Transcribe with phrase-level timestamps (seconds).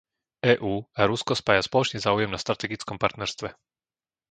[0.53, 3.49] EÚ a Rusko spája spoločný záujem na strategickom partnerstve.